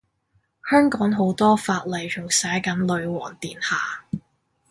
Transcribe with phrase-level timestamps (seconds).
[0.67, 4.03] 香港好多法例仲寫緊女皇陛下